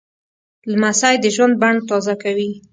[0.71, 2.49] لمسی د ژوند بڼ تازه کوي.